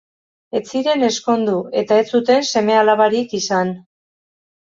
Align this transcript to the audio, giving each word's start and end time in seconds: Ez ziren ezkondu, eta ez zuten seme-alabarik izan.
Ez 0.59 0.61
ziren 0.77 1.03
ezkondu, 1.07 1.57
eta 1.81 1.99
ez 2.01 2.07
zuten 2.15 2.47
seme-alabarik 2.53 3.35
izan. 3.43 3.73